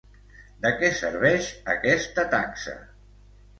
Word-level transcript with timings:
De 0.63 0.71
què 0.79 0.89
serveix 1.01 1.51
aquesta 1.75 2.27
taxa? 2.35 2.77